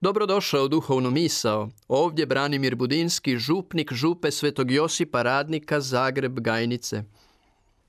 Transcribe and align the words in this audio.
Dobrodošao 0.00 0.68
duhovnu 0.68 1.10
misao. 1.10 1.68
Ovdje 1.88 2.26
Branimir 2.26 2.74
Budinski, 2.74 3.38
župnik 3.38 3.92
župe 3.92 4.30
Svetog 4.30 4.70
Josipa 4.70 5.22
Radnika 5.22 5.80
Zagreb 5.80 6.40
Gajnice. 6.40 7.02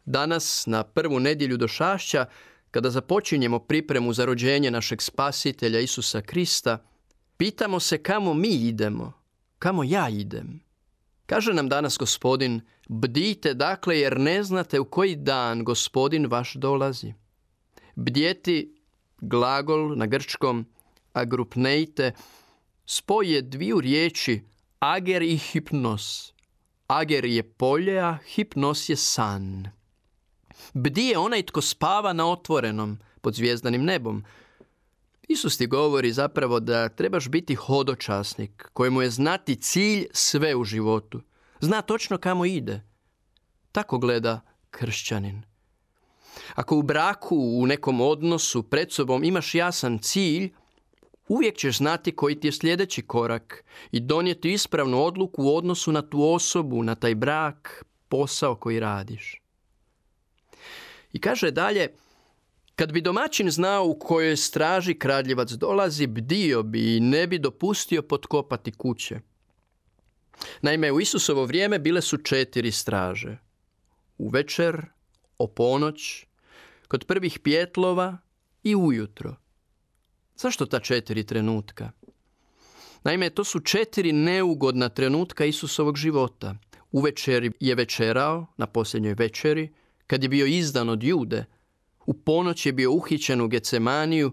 Danas, 0.06 0.64
na 0.68 0.84
prvu 0.84 1.20
nedjelju 1.20 1.58
do 1.58 1.68
Šašća, 1.68 2.26
kada 2.72 2.90
započinjemo 2.90 3.60
pripremu 3.60 4.14
za 4.14 4.26
rođenje 4.26 4.72
našeg 4.72 5.02
spasitelja 5.02 5.80
Isusa 5.80 6.22
Krista, 6.22 6.86
pitamo 7.38 7.80
se 7.80 8.04
kamo 8.04 8.34
mi 8.34 8.50
idemo, 8.50 9.14
kamo 9.60 9.84
ja 9.84 10.10
idem. 10.10 10.60
Kaže 11.26 11.54
nam 11.54 11.70
danas 11.70 11.98
gospodin, 11.98 12.62
bdite 12.88 13.54
dakle 13.54 14.00
jer 14.00 14.20
ne 14.20 14.44
znate 14.44 14.80
u 14.80 14.86
koji 14.86 15.16
dan 15.16 15.64
gospodin 15.64 16.26
vaš 16.26 16.54
dolazi. 16.54 17.14
Bdjeti, 17.96 18.76
glagol 19.22 19.98
na 19.98 20.06
grčkom, 20.06 20.66
agrupneite, 21.20 22.12
spoj 22.86 23.34
je 23.34 23.42
dviju 23.42 23.82
riječi 23.82 24.42
ager 24.80 25.22
i 25.22 25.38
hipnos. 25.38 26.34
Ager 26.88 27.26
je 27.26 27.44
polje, 27.44 28.00
a 28.00 28.18
hipnos 28.26 28.90
je 28.90 28.96
san. 28.96 29.68
Bdi 30.74 31.06
je 31.06 31.18
onaj 31.18 31.46
tko 31.46 31.62
spava 31.62 32.14
na 32.14 32.32
otvorenom, 32.32 33.00
pod 33.22 33.36
zvijezdanim 33.36 33.84
nebom. 33.84 34.24
Isus 35.28 35.58
ti 35.58 35.68
govori 35.68 36.14
zapravo 36.14 36.60
da 36.60 36.90
trebaš 36.90 37.30
biti 37.30 37.56
hodočasnik, 37.56 38.70
kojemu 38.74 39.02
je 39.02 39.10
znati 39.10 39.56
cilj 39.56 40.08
sve 40.12 40.56
u 40.56 40.64
životu. 40.64 41.22
Zna 41.60 41.82
točno 41.82 42.18
kamo 42.18 42.46
ide. 42.46 42.82
Tako 43.72 43.98
gleda 43.98 44.42
kršćanin. 44.72 45.44
Ako 46.56 46.78
u 46.78 46.82
braku, 46.82 47.36
u 47.36 47.66
nekom 47.66 48.02
odnosu 48.02 48.64
pred 48.64 48.92
sobom 48.92 49.24
imaš 49.24 49.56
jasan 49.56 50.00
cilj, 50.00 50.54
uvijek 51.30 51.58
ćeš 51.58 51.78
znati 51.78 52.16
koji 52.16 52.40
ti 52.40 52.48
je 52.48 52.52
sljedeći 52.52 53.02
korak 53.02 53.64
i 53.92 54.00
donijeti 54.00 54.54
ispravnu 54.54 55.04
odluku 55.04 55.44
u 55.44 55.56
odnosu 55.56 55.92
na 55.92 56.02
tu 56.02 56.24
osobu, 56.24 56.84
na 56.84 56.96
taj 56.96 57.16
brak, 57.16 57.86
posao 58.10 58.56
koji 58.56 58.80
radiš. 58.80 59.42
I 61.14 61.22
kaže 61.22 61.52
dalje, 61.52 61.94
kad 62.76 62.92
bi 62.94 63.02
domaćin 63.02 63.52
znao 63.52 63.86
u 63.86 64.00
kojoj 64.00 64.38
straži 64.38 64.94
kradljivac 64.94 65.52
dolazi, 65.52 66.08
bdio 66.08 66.64
bi 66.64 66.98
i 66.98 67.00
ne 67.00 67.28
bi 67.28 67.40
dopustio 67.40 68.02
potkopati 68.02 68.72
kuće. 68.72 69.20
Naime, 70.62 70.92
u 70.92 71.02
Isusovo 71.02 71.46
vrijeme 71.46 71.80
bile 71.80 72.02
su 72.02 72.18
četiri 72.18 72.72
straže. 72.72 73.38
U 74.18 74.30
večer, 74.30 74.86
o 75.38 75.48
ponoć, 75.48 76.26
kod 76.88 77.06
prvih 77.06 77.40
pjetlova 77.40 78.18
i 78.64 78.76
ujutro. 78.76 79.36
Zašto 80.42 80.66
ta 80.66 80.80
četiri 80.80 81.24
trenutka? 81.24 81.92
Naime, 83.04 83.30
to 83.30 83.44
su 83.44 83.60
četiri 83.60 84.12
neugodna 84.12 84.90
trenutka 84.90 85.46
Isusovog 85.46 85.98
života. 85.98 86.56
U 86.92 87.02
večeri 87.02 87.52
je 87.60 87.76
večerao, 87.76 88.46
na 88.58 88.68
posljednjoj 88.68 89.14
večeri, 89.14 89.74
kad 90.08 90.24
je 90.24 90.30
bio 90.30 90.46
izdan 90.46 90.90
od 90.90 91.04
jude. 91.04 91.46
U 92.06 92.14
ponoć 92.14 92.66
je 92.66 92.74
bio 92.74 92.92
uhićen 92.92 93.42
u 93.42 93.48
Gecemaniju. 93.48 94.32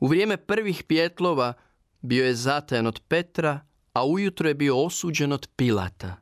U 0.00 0.06
vrijeme 0.06 0.36
prvih 0.36 0.84
pjetlova 0.84 1.52
bio 2.00 2.26
je 2.26 2.34
zatajan 2.34 2.86
od 2.86 3.00
Petra, 3.08 3.60
a 3.92 4.06
ujutro 4.06 4.48
je 4.48 4.54
bio 4.54 4.84
osuđen 4.84 5.32
od 5.32 5.48
Pilata. 5.56 6.16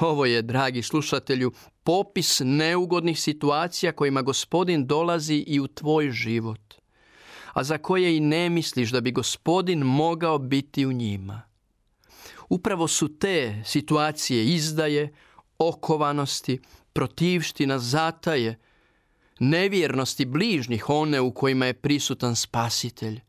Ovo 0.00 0.26
je, 0.26 0.42
dragi 0.42 0.82
slušatelju, 0.82 1.52
popis 1.82 2.40
neugodnih 2.44 3.20
situacija 3.20 3.92
kojima 3.92 4.22
gospodin 4.22 4.86
dolazi 4.86 5.44
i 5.46 5.60
u 5.60 5.68
tvoj 5.68 6.10
život 6.10 6.81
a 7.52 7.64
za 7.64 7.78
koje 7.78 8.16
i 8.16 8.20
ne 8.20 8.50
misliš 8.50 8.90
da 8.90 9.00
bi 9.00 9.10
gospodin 9.10 9.78
mogao 9.78 10.38
biti 10.38 10.86
u 10.86 10.92
njima. 10.92 11.42
Upravo 12.48 12.88
su 12.88 13.18
te 13.18 13.62
situacije 13.64 14.44
izdaje, 14.44 15.14
okovanosti, 15.58 16.60
protivština, 16.92 17.78
zataje, 17.78 18.58
nevjernosti 19.38 20.24
bližnjih 20.24 20.88
one 20.88 21.20
u 21.20 21.34
kojima 21.34 21.66
je 21.66 21.74
prisutan 21.74 22.36
spasitelj. 22.36 23.20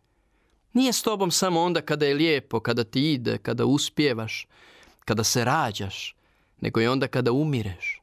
Nije 0.74 0.94
s 0.94 1.02
tobom 1.02 1.32
samo 1.32 1.62
onda 1.62 1.82
kada 1.82 2.06
je 2.06 2.14
lijepo, 2.14 2.60
kada 2.60 2.84
ti 2.84 3.14
ide, 3.14 3.38
kada 3.38 3.66
uspjevaš, 3.66 4.48
kada 5.06 5.24
se 5.24 5.46
rađaš, 5.46 6.16
nego 6.62 6.82
i 6.82 6.88
onda 6.88 7.08
kada 7.08 7.32
umireš. 7.32 8.02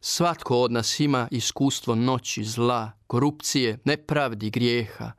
Svatko 0.00 0.60
od 0.60 0.72
nas 0.72 1.00
ima 1.00 1.28
iskustvo 1.30 1.94
noći, 1.94 2.44
zla, 2.44 2.92
korupcije, 3.06 3.78
nepravdi, 3.84 4.50
grijeha. 4.50 5.12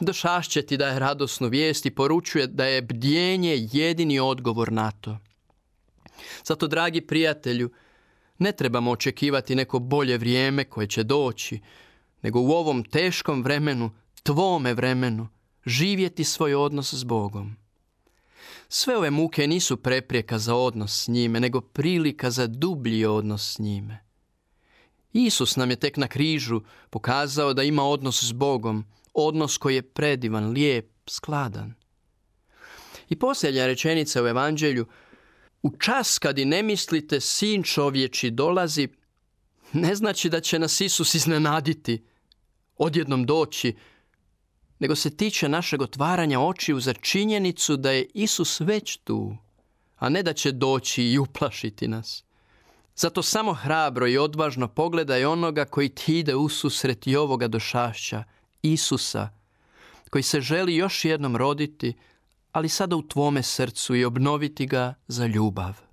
Došašće 0.00 0.62
ti 0.62 0.76
daje 0.76 0.98
radosnu 0.98 1.48
vijest 1.48 1.86
i 1.86 1.90
poručuje 1.90 2.46
da 2.46 2.64
je 2.64 2.82
bdjenje 2.82 3.68
jedini 3.72 4.20
odgovor 4.20 4.72
na 4.72 4.90
to. 4.90 5.18
Zato, 6.44 6.66
dragi 6.66 7.00
prijatelju, 7.00 7.70
ne 8.38 8.52
trebamo 8.52 8.90
očekivati 8.90 9.54
neko 9.54 9.78
bolje 9.78 10.18
vrijeme 10.18 10.64
koje 10.64 10.86
će 10.86 11.02
doći, 11.02 11.60
nego 12.22 12.40
u 12.40 12.50
ovom 12.50 12.84
teškom 12.84 13.42
vremenu, 13.42 13.90
tvome 14.22 14.74
vremenu, 14.74 15.28
živjeti 15.66 16.24
svoj 16.24 16.54
odnos 16.54 16.94
s 16.94 17.04
Bogom. 17.04 17.56
Sve 18.68 18.96
ove 18.96 19.10
muke 19.10 19.46
nisu 19.46 19.76
preprijeka 19.76 20.38
za 20.38 20.54
odnos 20.54 21.04
s 21.04 21.08
njime, 21.08 21.40
nego 21.40 21.60
prilika 21.60 22.30
za 22.30 22.46
dublji 22.46 23.04
odnos 23.04 23.54
s 23.54 23.58
njime. 23.58 24.04
Isus 25.12 25.56
nam 25.56 25.70
je 25.70 25.76
tek 25.76 25.96
na 25.96 26.08
križu 26.08 26.60
pokazao 26.90 27.54
da 27.54 27.62
ima 27.62 27.84
odnos 27.84 28.22
s 28.22 28.32
Bogom, 28.32 28.84
odnos 29.14 29.58
koji 29.58 29.74
je 29.74 29.82
predivan, 29.82 30.50
lijep, 30.50 30.90
skladan. 31.06 31.74
I 33.08 33.18
posljednja 33.18 33.66
rečenica 33.66 34.22
u 34.22 34.26
evanđelju, 34.26 34.86
u 35.62 35.70
čas 35.78 36.18
kad 36.18 36.38
i 36.38 36.44
ne 36.44 36.62
mislite 36.62 37.20
sin 37.20 37.62
čovječi 37.62 38.30
dolazi, 38.30 38.88
ne 39.72 39.94
znači 39.94 40.28
da 40.28 40.40
će 40.40 40.58
nas 40.58 40.80
Isus 40.80 41.14
iznenaditi, 41.14 42.04
odjednom 42.76 43.26
doći, 43.26 43.76
nego 44.78 44.96
se 44.96 45.16
tiče 45.16 45.48
našeg 45.48 45.82
otvaranja 45.82 46.40
očiju 46.40 46.80
za 46.80 46.92
činjenicu 46.92 47.76
da 47.76 47.90
je 47.90 48.06
Isus 48.14 48.60
već 48.60 48.96
tu, 48.96 49.36
a 49.96 50.08
ne 50.08 50.22
da 50.22 50.32
će 50.32 50.52
doći 50.52 51.04
i 51.04 51.18
uplašiti 51.18 51.88
nas. 51.88 52.24
Zato 52.96 53.22
samo 53.22 53.54
hrabro 53.54 54.08
i 54.08 54.18
odvažno 54.18 54.68
pogledaj 54.68 55.24
onoga 55.24 55.64
koji 55.64 55.88
ti 55.88 56.18
ide 56.18 56.34
ususret 56.34 57.06
i 57.06 57.16
ovoga 57.16 57.48
došašća, 57.48 58.24
Isusa, 58.62 59.28
koji 60.10 60.22
se 60.22 60.40
želi 60.40 60.76
još 60.76 61.04
jednom 61.04 61.36
roditi, 61.36 61.94
ali 62.52 62.68
sada 62.68 62.96
u 62.96 63.02
tvome 63.02 63.42
srcu 63.42 63.94
i 63.94 64.04
obnoviti 64.04 64.66
ga 64.66 64.94
za 65.08 65.26
ljubav. 65.26 65.89